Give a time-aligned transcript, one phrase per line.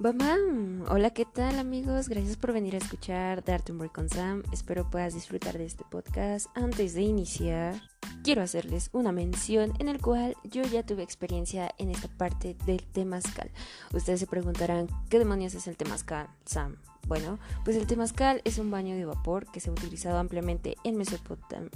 [0.00, 2.08] Bam, hola, ¿qué tal amigos?
[2.08, 4.44] Gracias por venir a escuchar Darte un Break con Sam.
[4.52, 6.46] Espero puedas disfrutar de este podcast.
[6.54, 7.82] Antes de iniciar,
[8.22, 12.86] quiero hacerles una mención en el cual yo ya tuve experiencia en esta parte del
[12.86, 13.50] temazcal.
[13.92, 16.76] Ustedes se preguntarán, ¿qué demonios es el temazcal, Sam?
[17.08, 20.96] Bueno, pues el temazcal es un baño de vapor que se ha utilizado ampliamente en
[20.96, 21.70] Mesopotamia.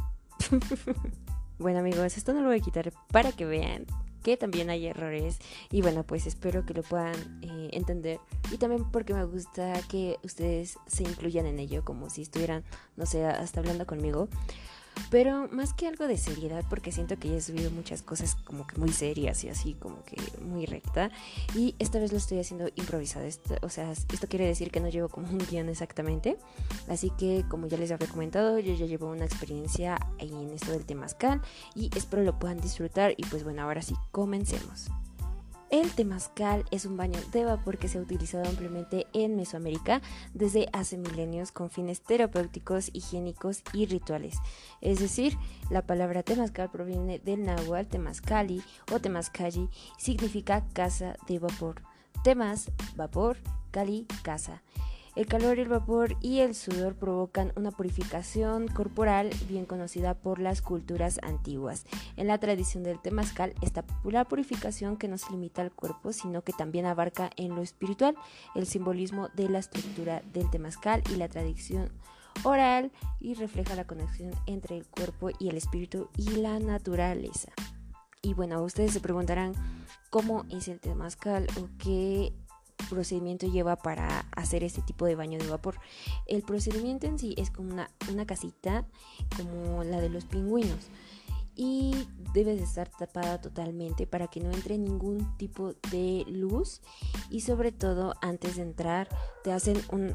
[1.59, 3.85] bueno amigos, esto no lo voy a quitar para que vean
[4.23, 5.39] que también hay errores
[5.71, 8.19] y bueno pues espero que lo puedan eh, entender.
[8.51, 12.65] Y también porque me gusta que ustedes se incluyan en ello como si estuvieran
[12.97, 14.29] no sé hasta hablando conmigo
[15.11, 18.67] pero más que algo de seriedad, porque siento que ya he subido muchas cosas como
[18.67, 21.11] que muy serias y así como que muy recta.
[21.55, 23.27] Y esta vez lo estoy haciendo improvisado.
[23.63, 26.37] o sea, esto quiere decir que no llevo como un guion exactamente.
[26.89, 30.85] Así que como ya les había comentado, yo ya llevo una experiencia en esto del
[30.85, 31.41] temazcal
[31.75, 33.15] y espero lo puedan disfrutar.
[33.17, 34.91] Y pues bueno, ahora sí, comencemos.
[35.73, 40.03] El temazcal es un baño de vapor que se ha utilizado ampliamente en Mesoamérica
[40.35, 44.37] desde hace milenios con fines terapéuticos, higiénicos y rituales.
[44.83, 45.39] Es decir,
[45.71, 48.63] la palabra temazcal proviene del náhuatl temazcali
[48.93, 51.81] o temazcali, significa casa de vapor.
[52.23, 53.39] Temas, vapor,
[53.71, 54.63] cali, casa.
[55.15, 60.63] El calor, el vapor y el sudor provocan una purificación corporal bien conocida por las
[60.63, 61.85] culturas antiguas.
[62.17, 66.41] En la tradición del temazcal está la purificación que no se limita al cuerpo, sino
[66.41, 68.17] que también abarca en lo espiritual
[68.55, 71.93] el simbolismo de la estructura del temazcal y la tradición
[72.43, 72.91] oral
[73.21, 77.53] y refleja la conexión entre el cuerpo y el espíritu y la naturaleza.
[78.23, 79.53] Y bueno, ustedes se preguntarán
[80.09, 82.33] cómo es el temazcal o qué
[82.89, 85.77] procedimiento lleva para hacer este tipo de baño de vapor.
[86.27, 88.87] El procedimiento en sí es como una, una casita
[89.37, 90.91] como la de los pingüinos
[91.55, 96.81] y debes estar tapada totalmente para que no entre ningún tipo de luz
[97.31, 99.09] y sobre todo antes de entrar
[99.45, 100.15] te hacen un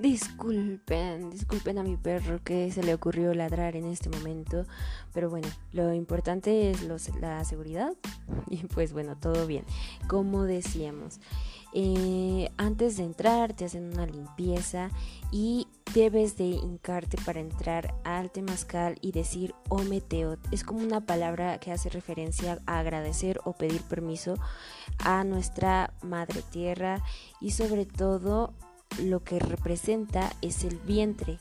[0.00, 4.64] disculpen disculpen a mi perro que se le ocurrió ladrar en este momento
[5.12, 7.92] pero bueno lo importante es la seguridad
[8.48, 9.64] y pues bueno todo bien
[10.06, 11.20] como decíamos
[11.74, 14.90] eh, antes de entrar te hacen una limpieza
[15.30, 20.38] y debes de hincarte para entrar al temazcal y decir ometeot.
[20.50, 24.36] Es como una palabra que hace referencia a agradecer o pedir permiso
[24.98, 27.02] a nuestra madre tierra
[27.40, 28.54] y sobre todo
[29.02, 31.40] lo que representa es el vientre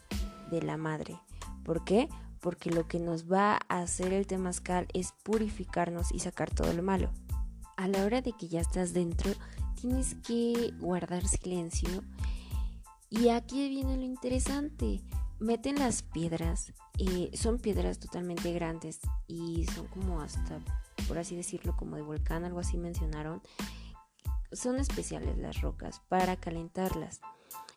[0.51, 1.19] de la madre.
[1.63, 2.07] ¿Por qué?
[2.39, 6.83] Porque lo que nos va a hacer el temazcal es purificarnos y sacar todo lo
[6.83, 7.11] malo.
[7.75, 9.31] A la hora de que ya estás dentro,
[9.79, 12.03] tienes que guardar silencio.
[13.09, 15.01] Y aquí viene lo interesante.
[15.39, 16.73] Meten las piedras.
[16.97, 20.59] Eh, son piedras totalmente grandes y son como hasta,
[21.07, 23.41] por así decirlo, como de volcán, algo así mencionaron.
[24.51, 27.21] Son especiales las rocas para calentarlas.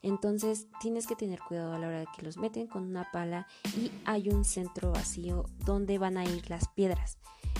[0.02, 3.46] Entonces tienes que tener cuidado a la hora de que los meten con una pala
[3.76, 7.18] y hay un centro vacío donde van a ir las piedras.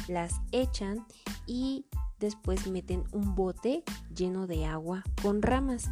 [0.08, 1.06] Las echan
[1.46, 1.86] y
[2.18, 3.84] después meten un bote
[4.14, 5.90] lleno de agua con ramas.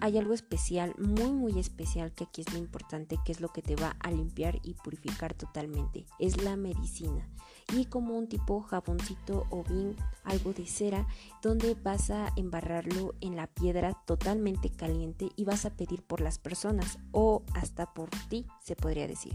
[0.00, 3.62] Hay algo especial, muy muy especial, que aquí es lo importante, que es lo que
[3.62, 6.06] te va a limpiar y purificar totalmente.
[6.20, 7.28] Es la medicina.
[7.76, 11.06] Y como un tipo jaboncito o bien algo de cera,
[11.42, 16.38] donde vas a embarrarlo en la piedra totalmente caliente y vas a pedir por las
[16.38, 19.34] personas o hasta por ti, se podría decir.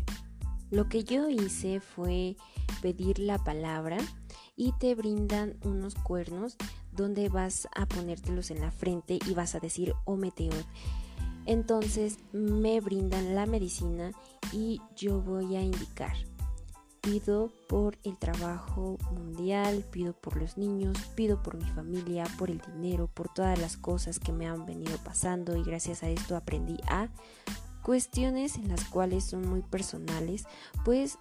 [0.71, 2.35] Lo que yo hice fue
[2.81, 3.97] pedir la palabra
[4.55, 6.57] y te brindan unos cuernos
[6.95, 10.19] donde vas a ponértelos en la frente y vas a decir oh.
[11.45, 14.11] Entonces me brindan la medicina
[14.51, 16.15] y yo voy a indicar.
[17.01, 22.61] Pido por el trabajo mundial, pido por los niños, pido por mi familia, por el
[22.61, 26.77] dinero, por todas las cosas que me han venido pasando y gracias a esto aprendí
[26.87, 27.09] a
[27.83, 30.45] cuestiones en las cuales son muy personales.
[30.85, 31.19] Puedes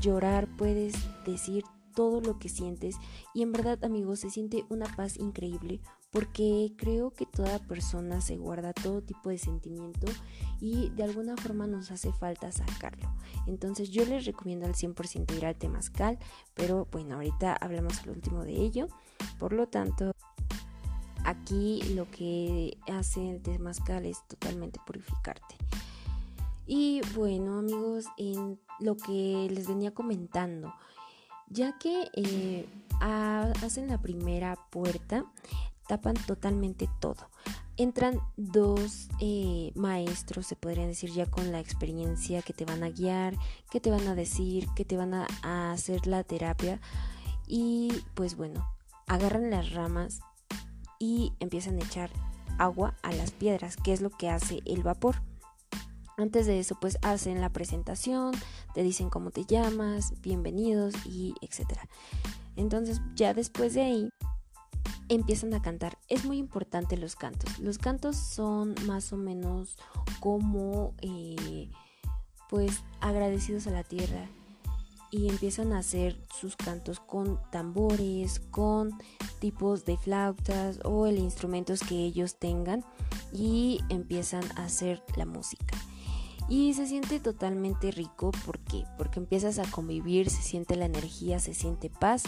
[0.00, 0.94] llorar, puedes
[1.26, 1.64] decir
[1.98, 2.94] todo lo que sientes
[3.34, 5.80] y en verdad amigos se siente una paz increíble
[6.12, 10.06] porque creo que toda persona se guarda todo tipo de sentimiento
[10.60, 13.12] y de alguna forma nos hace falta sacarlo.
[13.48, 16.20] Entonces yo les recomiendo al 100% ir al temazcal,
[16.54, 18.86] pero bueno, ahorita hablamos al último de ello.
[19.40, 20.12] Por lo tanto,
[21.24, 25.56] aquí lo que hace el temazcal es totalmente purificarte.
[26.64, 30.72] Y bueno amigos, en lo que les venía comentando,
[31.50, 32.68] ya que eh,
[33.00, 35.24] hacen la primera puerta,
[35.86, 37.28] tapan totalmente todo.
[37.76, 42.90] Entran dos eh, maestros, se podrían decir ya con la experiencia, que te van a
[42.90, 43.36] guiar,
[43.70, 46.80] que te van a decir, que te van a hacer la terapia.
[47.46, 48.68] Y pues bueno,
[49.06, 50.20] agarran las ramas
[50.98, 52.10] y empiezan a echar
[52.58, 55.27] agua a las piedras, que es lo que hace el vapor.
[56.18, 58.32] Antes de eso, pues hacen la presentación,
[58.74, 61.88] te dicen cómo te llamas, bienvenidos y etcétera.
[62.56, 64.10] Entonces, ya después de ahí,
[65.08, 65.96] empiezan a cantar.
[66.08, 67.60] Es muy importante los cantos.
[67.60, 69.76] Los cantos son más o menos
[70.18, 71.70] como, eh,
[72.50, 74.28] pues, agradecidos a la tierra
[75.12, 78.90] y empiezan a hacer sus cantos con tambores, con
[79.38, 82.84] tipos de flautas o el instrumentos que ellos tengan
[83.32, 85.78] y empiezan a hacer la música.
[86.48, 88.84] Y se siente totalmente rico, ¿por qué?
[88.96, 92.22] Porque empiezas a convivir, se siente la energía, se siente paz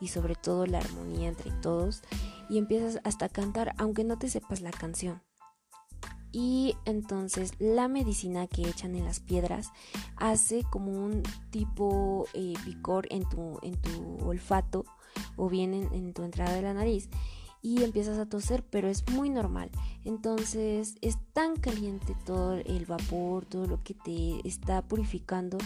[0.00, 2.02] y sobre todo la armonía entre todos
[2.48, 5.22] y empiezas hasta a cantar aunque no te sepas la canción.
[6.30, 9.72] Y entonces la medicina que echan en las piedras
[10.16, 14.84] hace como un tipo eh, picor en tu, en tu olfato
[15.36, 17.08] o bien en tu entrada de la nariz
[17.64, 19.70] y empiezas a toser, pero es muy normal.
[20.04, 25.56] Entonces es tan caliente todo el vapor, todo lo que te está purificando,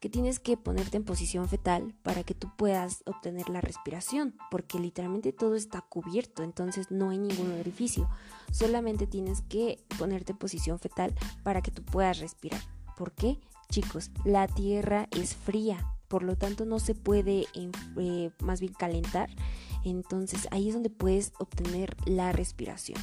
[0.00, 4.78] que tienes que ponerte en posición fetal para que tú puedas obtener la respiración, porque
[4.78, 8.08] literalmente todo está cubierto, entonces no hay ningún orificio.
[8.50, 12.62] Solamente tienes que ponerte en posición fetal para que tú puedas respirar.
[12.96, 13.38] ¿Por qué?
[13.68, 17.46] Chicos, la tierra es fría, por lo tanto no se puede
[17.98, 19.28] eh, más bien calentar
[19.84, 23.00] entonces ahí es donde puedes obtener la respiración.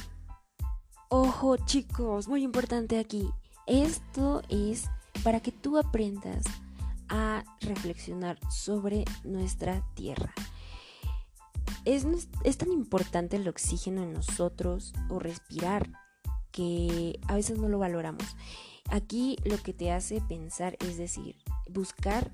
[1.08, 3.30] Ojo chicos, muy importante aquí.
[3.66, 4.86] Esto es
[5.24, 6.44] para que tú aprendas
[7.08, 10.32] a reflexionar sobre nuestra tierra.
[11.84, 12.06] Es,
[12.44, 15.90] es, tan importante el oxígeno en nosotros o respirar
[16.52, 18.24] que a veces no lo valoramos.
[18.90, 21.36] Aquí lo que te hace pensar es decir,
[21.68, 22.32] buscar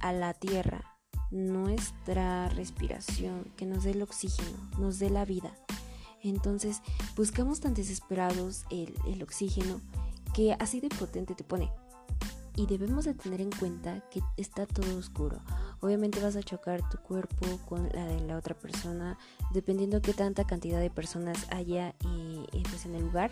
[0.00, 0.95] a la tierra
[1.30, 5.52] nuestra respiración, que nos dé el oxígeno, nos dé la vida.
[6.22, 6.82] Entonces
[7.16, 9.80] buscamos tan desesperados el, oxígeno
[10.34, 11.70] que así de potente te pone.
[12.56, 15.38] Y debemos de tener en cuenta que está todo oscuro.
[15.80, 19.18] Obviamente vas a chocar tu cuerpo con la de la otra persona,
[19.52, 23.30] dependiendo qué tanta cantidad de personas haya eh, eh, pues, en el lugar.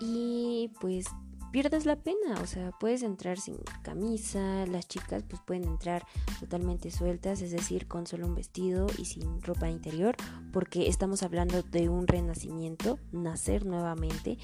[0.00, 1.06] Y pues
[1.52, 6.06] pierdas la pena, o sea, puedes entrar sin camisa, las chicas pues pueden entrar
[6.40, 10.16] totalmente sueltas, es decir, con solo un vestido y sin ropa interior,
[10.52, 14.38] porque estamos hablando de un renacimiento, nacer nuevamente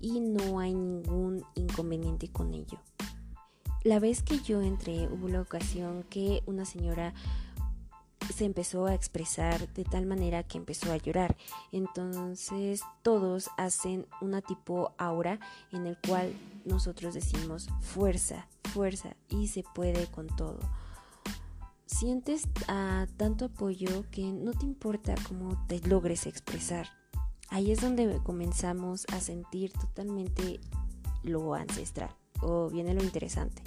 [0.00, 2.78] y no hay ningún inconveniente con ello.
[3.84, 7.12] La vez que yo entré hubo la ocasión que una señora
[8.32, 11.36] se empezó a expresar de tal manera que empezó a llorar.
[11.72, 15.38] Entonces todos hacen una tipo aura
[15.72, 16.34] en el cual
[16.64, 20.60] nosotros decimos fuerza, fuerza y se puede con todo.
[21.86, 26.88] Sientes ah, tanto apoyo que no te importa cómo te logres expresar.
[27.50, 30.60] Ahí es donde comenzamos a sentir totalmente
[31.22, 32.10] lo ancestral
[32.40, 33.62] o viene lo interesante.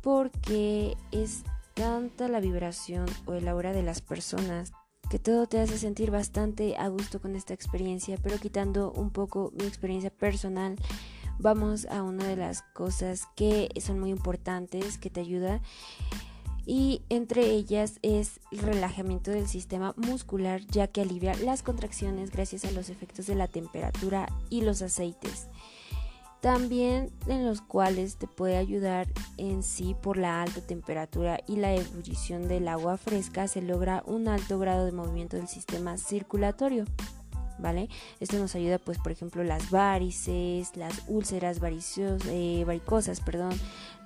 [0.00, 1.44] Porque es
[1.74, 4.72] tanta la vibración o el aura de las personas
[5.10, 9.52] que todo te hace sentir bastante a gusto con esta experiencia, pero quitando un poco
[9.58, 10.76] mi experiencia personal,
[11.38, 15.60] vamos a una de las cosas que son muy importantes que te ayuda
[16.66, 22.64] y entre ellas es el relajamiento del sistema muscular ya que alivia las contracciones gracias
[22.64, 25.48] a los efectos de la temperatura y los aceites
[26.40, 29.06] también en los cuales te puede ayudar
[29.36, 34.26] en sí por la alta temperatura y la ebullición del agua fresca se logra un
[34.26, 36.84] alto grado de movimiento del sistema circulatorio.
[37.58, 37.90] ¿Vale?
[38.20, 43.52] Esto nos ayuda, pues, por ejemplo, las varices, las úlceras eh, varicosas, perdón,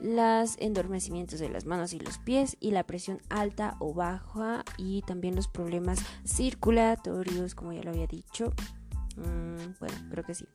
[0.00, 5.02] los endormecimientos de las manos y los pies y la presión alta o baja y
[5.02, 8.52] también los problemas circulatorios, como ya lo había dicho.
[9.16, 10.46] Mm, bueno, creo que sí.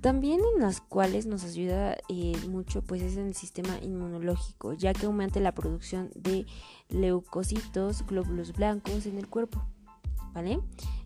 [0.00, 4.92] También en las cuales nos ayuda eh, mucho pues es en el sistema inmunológico, ya
[4.92, 6.46] que aumenta la producción de
[6.88, 9.64] leucocitos, glóbulos blancos en el cuerpo,
[10.32, 10.60] ¿vale?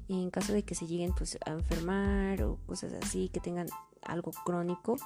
[0.08, 3.66] En caso de que se lleguen pues a enfermar o cosas así, que tengan
[4.02, 4.96] algo crónico,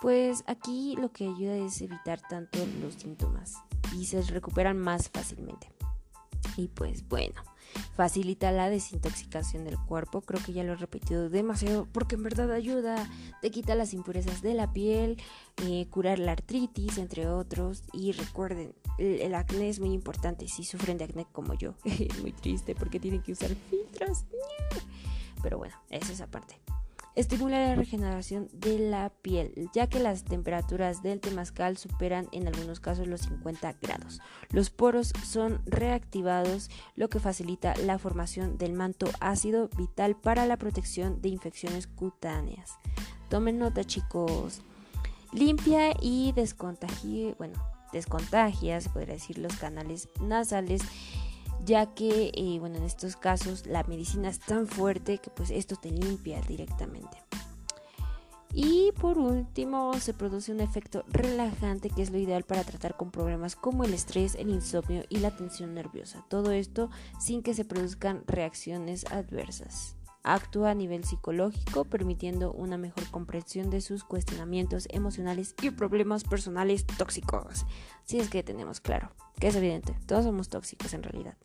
[0.00, 3.54] pues aquí lo que ayuda es evitar tanto los síntomas
[3.96, 5.70] y se recuperan más fácilmente.
[6.56, 7.40] Y pues bueno,
[7.94, 10.20] facilita la desintoxicación del cuerpo.
[10.20, 13.08] Creo que ya lo he repetido demasiado porque en verdad ayuda,
[13.40, 15.20] te quita las impurezas de la piel,
[15.64, 17.84] eh, curar la artritis, entre otros.
[17.92, 21.74] Y recuerden, el, acné es muy importante si sufren de acné como yo.
[21.84, 24.24] es muy triste porque tienen que usar filtros.
[25.42, 26.60] Pero bueno, es esa parte.
[27.14, 32.80] Estimula la regeneración de la piel, ya que las temperaturas del temazcal superan en algunos
[32.80, 34.20] casos los 50 grados.
[34.50, 40.56] Los poros son reactivados, lo que facilita la formación del manto ácido vital para la
[40.56, 42.78] protección de infecciones cutáneas.
[43.28, 44.62] Tomen nota, chicos.
[45.32, 47.54] Limpia y descontagia, bueno,
[47.92, 50.82] descontagia, se podría decir, los canales nasales
[51.64, 55.76] ya que eh, bueno en estos casos la medicina es tan fuerte que pues esto
[55.76, 57.18] te limpia directamente
[58.54, 63.10] y por último se produce un efecto relajante que es lo ideal para tratar con
[63.10, 66.24] problemas como el estrés, el insomnio y la tensión nerviosa.
[66.28, 69.96] Todo esto sin que se produzcan reacciones adversas.
[70.24, 76.86] Actúa a nivel psicológico, permitiendo una mejor comprensión de sus cuestionamientos emocionales y problemas personales
[76.86, 77.66] tóxicos.
[78.04, 79.10] Si es que tenemos claro,
[79.40, 81.36] que es evidente, todos somos tóxicos en realidad.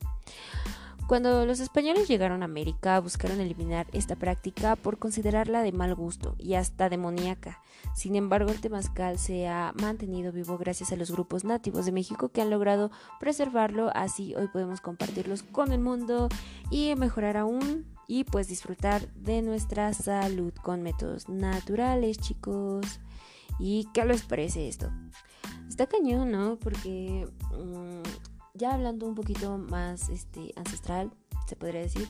[1.07, 6.35] Cuando los españoles llegaron a América buscaron eliminar esta práctica por considerarla de mal gusto
[6.37, 7.61] y hasta demoníaca.
[7.95, 12.27] Sin embargo, el temazcal se ha mantenido vivo gracias a los grupos nativos de México
[12.27, 12.91] que han logrado
[13.21, 16.27] preservarlo, así hoy podemos compartirlos con el mundo
[16.71, 22.99] y mejorar aún y pues disfrutar de nuestra salud con métodos naturales, chicos.
[23.59, 24.89] ¿Y qué les parece esto?
[25.67, 26.57] Está cañón, ¿no?
[26.57, 28.03] Porque mm,
[28.53, 31.11] ya hablando un poquito más este, ancestral,
[31.47, 32.07] se podría decir,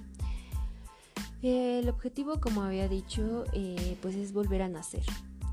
[1.41, 5.03] el objetivo, como había dicho, eh, pues es volver a nacer.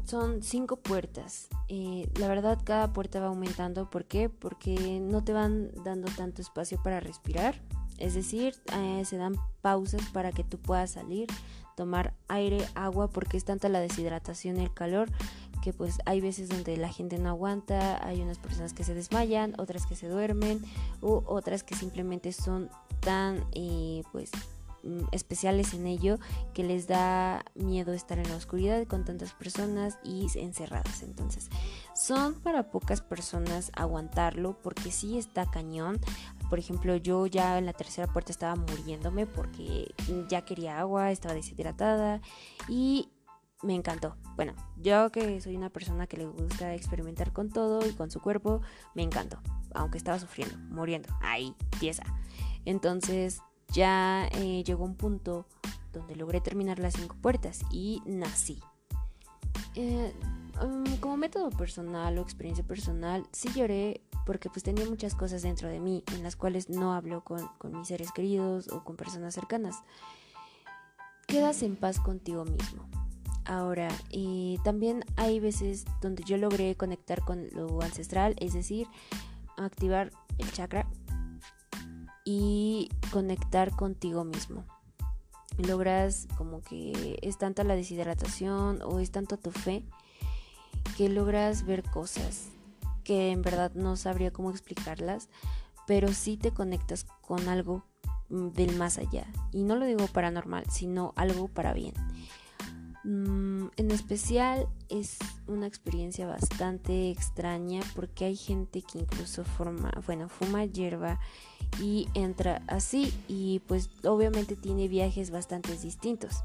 [0.05, 1.49] Son cinco puertas.
[1.69, 3.89] Eh, la verdad, cada puerta va aumentando.
[3.89, 4.29] ¿Por qué?
[4.29, 7.61] Porque no te van dando tanto espacio para respirar.
[7.99, 11.29] Es decir, eh, se dan pausas para que tú puedas salir,
[11.77, 15.11] tomar aire, agua, porque es tanta la deshidratación y el calor
[15.65, 19.55] que pues hay veces donde la gente no aguanta, hay unas personas que se desmayan,
[19.57, 20.63] otras que se duermen
[21.01, 22.69] u otras que simplemente son
[23.01, 24.31] tan eh, pues
[24.83, 26.19] mm, especiales en ello
[26.53, 31.03] que les da miedo estar en la oscuridad con tantas personas y encerradas.
[31.03, 31.49] Entonces,
[31.97, 35.99] son para pocas personas aguantarlo porque sí está cañón.
[36.55, 39.93] Por ejemplo, yo ya en la tercera puerta estaba muriéndome porque
[40.29, 42.21] ya quería agua, estaba deshidratada
[42.69, 43.11] y
[43.65, 44.15] me encantó.
[44.37, 48.21] Bueno, yo que soy una persona que le gusta experimentar con todo y con su
[48.21, 48.61] cuerpo,
[48.95, 49.41] me encantó.
[49.75, 52.05] Aunque estaba sufriendo, muriendo, ahí, tiesa.
[52.65, 53.41] Entonces
[53.73, 55.49] ya eh, llegó un punto
[55.93, 58.61] donde logré terminar las cinco puertas y nací.
[59.75, 60.15] Eh,
[61.01, 65.81] como método personal o experiencia personal, sí lloré porque pues tenía muchas cosas dentro de
[65.81, 69.83] mí en las cuales no hablo con, con mis seres queridos o con personas cercanas.
[71.27, 72.89] Quedas en paz contigo mismo
[73.47, 73.89] Ahora,
[74.63, 78.87] también hay veces donde yo logré conectar con lo ancestral, es decir,
[79.59, 80.89] activar el chakra
[82.25, 84.65] y conectar contigo mismo.
[85.59, 89.85] Logras como que es tanta la deshidratación o es tanto tu fe
[90.97, 92.49] que logras ver cosas
[93.05, 95.29] que en verdad no sabría cómo explicarlas,
[95.87, 97.85] pero sí te conectas con algo
[98.31, 99.27] mm, del más allá.
[99.53, 101.95] Y no lo digo paranormal, sino algo para bien.
[103.05, 110.31] Mm, en especial es una experiencia bastante extraña porque hay gente que incluso forma, bueno,
[110.31, 111.21] fuma hierba
[111.83, 116.43] y entra así y pues obviamente tiene viajes bastante distintos.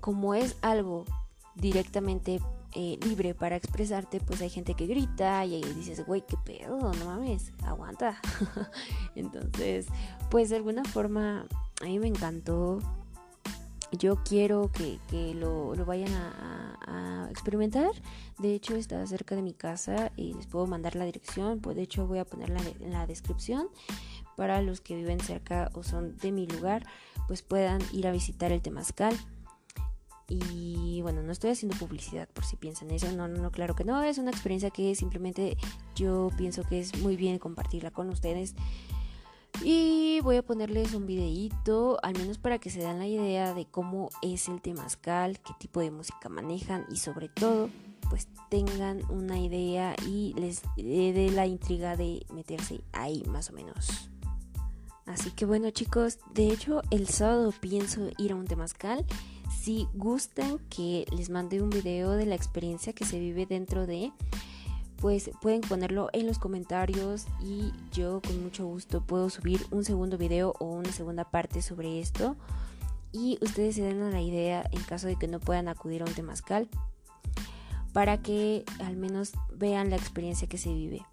[0.00, 1.04] Como es algo
[1.54, 2.40] directamente
[2.74, 6.92] eh, libre para expresarte, pues hay gente que grita y ahí dices, güey, qué pedo,
[6.92, 8.20] no mames, aguanta.
[9.14, 9.86] Entonces,
[10.30, 11.46] pues de alguna forma
[11.80, 12.80] a mí me encantó
[13.92, 14.98] yo quiero que,
[15.34, 17.90] lo, vayan a, experimentar.
[18.38, 21.60] De hecho, está cerca de mi casa y les puedo mandar la dirección.
[21.60, 23.68] Pues, de hecho, voy a ponerla en la descripción
[24.36, 26.84] para los que viven cerca o son de mi lugar,
[27.28, 29.14] pues puedan ir a visitar el Temazcal.
[30.30, 34.00] Y bueno, no estoy haciendo publicidad por si piensan eso, no, no, claro que no,
[34.02, 35.56] es una experiencia que simplemente
[35.96, 38.54] yo pienso que es muy bien compartirla con ustedes.
[39.64, 43.66] Y voy a ponerles un videíto, al menos para que se den la idea de
[43.66, 47.68] cómo es el temazcal, qué tipo de música manejan y sobre todo,
[48.08, 54.08] pues tengan una idea y les dé la intriga de meterse ahí más o menos.
[55.06, 59.04] Así que bueno chicos, de hecho el sábado pienso ir a un temazcal.
[59.50, 64.12] Si gustan que les mande un video de la experiencia que se vive dentro de
[65.00, 70.18] pues pueden ponerlo en los comentarios y yo con mucho gusto puedo subir un segundo
[70.18, 72.36] video o una segunda parte sobre esto.
[73.12, 76.14] Y ustedes se den la idea en caso de que no puedan acudir a un
[76.14, 76.68] temazcal
[77.92, 81.04] para que al menos vean la experiencia que se vive.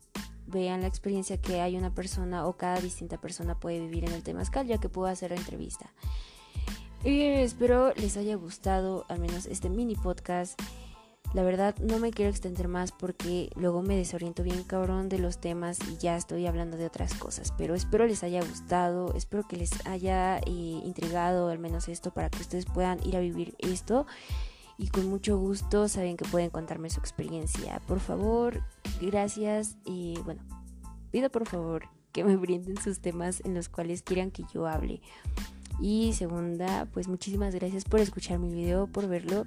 [0.45, 4.23] Vean la experiencia que hay una persona o cada distinta persona puede vivir en el
[4.23, 5.91] temazcal ya que puedo hacer la entrevista
[7.07, 10.61] Y espero les haya gustado al menos este mini podcast.
[11.33, 15.39] La verdad no me quiero extender más porque luego me desoriento bien cabrón de los
[15.39, 17.53] temas y ya estoy hablando de otras cosas.
[17.57, 22.29] Pero espero les haya gustado, espero que les haya eh, intrigado al menos esto para
[22.29, 24.05] que ustedes puedan ir a vivir esto.
[24.77, 27.81] Y con mucho gusto saben que pueden contarme su experiencia.
[27.87, 28.61] Por favor,
[28.99, 30.41] gracias y bueno,
[31.09, 35.01] pido por favor que me brinden sus temas en los cuales quieran que yo hable.
[35.79, 39.45] Y segunda, pues muchísimas gracias por escuchar mi video, por verlo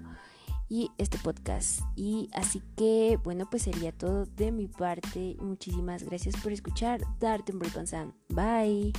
[0.68, 1.80] y este podcast.
[1.96, 5.36] Y así que, bueno, pues sería todo de mi parte.
[5.40, 8.92] Muchísimas gracias por escuchar Darte un Break on Bye.